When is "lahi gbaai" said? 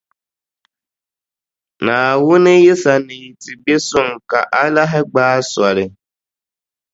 4.75-5.41